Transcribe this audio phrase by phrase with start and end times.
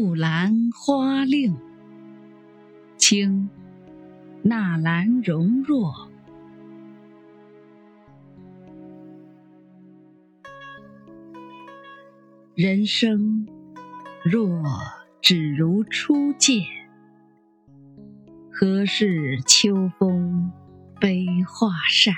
[0.00, 1.56] 木兰花令，
[2.96, 3.50] 清，
[4.44, 6.08] 纳兰容若。
[12.54, 13.48] 人生
[14.24, 14.62] 若
[15.20, 16.62] 只如初见，
[18.52, 20.52] 何事秋风
[21.00, 22.14] 悲画扇？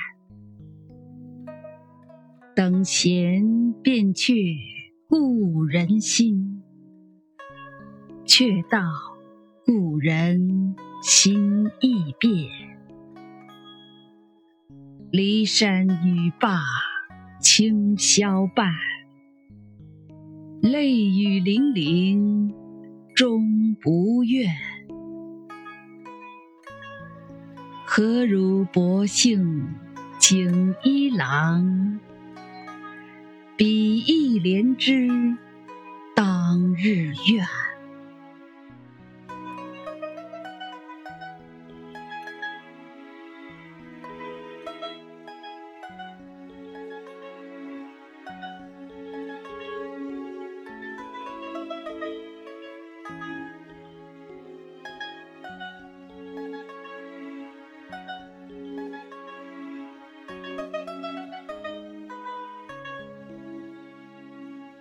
[2.54, 4.34] 等闲变却
[5.08, 6.59] 故人心，
[8.32, 8.78] 却道
[9.66, 12.48] 故人心易变。
[15.10, 16.60] 骊山语罢
[17.40, 18.72] 清宵半，
[20.62, 22.54] 泪雨霖铃
[23.16, 24.48] 终不怨。
[27.84, 29.74] 何如薄幸
[30.20, 31.98] 锦衣郎？
[33.56, 35.08] 比翼连枝
[36.14, 37.44] 当日愿。